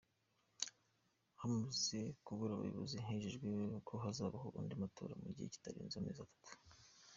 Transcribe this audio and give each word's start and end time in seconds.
Hamaze 1.41 1.99
kubura 2.25 2.51
umuyobozi 2.55 2.95
hemejwe 3.05 3.49
ko 3.87 3.93
hazabaho 4.03 4.47
andi 4.59 4.75
matora 4.81 5.13
mu 5.21 5.29
gihe 5.35 5.47
kitarenze 5.53 5.95
amezi 5.97 6.19
atatu. 6.25 6.51